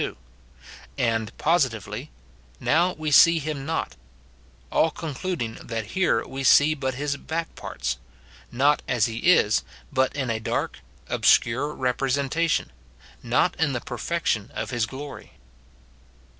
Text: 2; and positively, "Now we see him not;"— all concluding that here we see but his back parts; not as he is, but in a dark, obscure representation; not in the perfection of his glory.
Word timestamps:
2; 0.01 0.17
and 0.97 1.37
positively, 1.37 2.09
"Now 2.59 2.93
we 2.93 3.11
see 3.11 3.37
him 3.37 3.67
not;"— 3.67 3.95
all 4.71 4.89
concluding 4.89 5.59
that 5.61 5.85
here 5.93 6.25
we 6.25 6.43
see 6.43 6.73
but 6.73 6.95
his 6.95 7.17
back 7.17 7.53
parts; 7.53 7.99
not 8.51 8.81
as 8.87 9.05
he 9.05 9.17
is, 9.17 9.63
but 9.93 10.15
in 10.15 10.31
a 10.31 10.39
dark, 10.39 10.79
obscure 11.07 11.71
representation; 11.75 12.71
not 13.21 13.55
in 13.59 13.73
the 13.73 13.79
perfection 13.79 14.49
of 14.55 14.71
his 14.71 14.87
glory. 14.87 15.33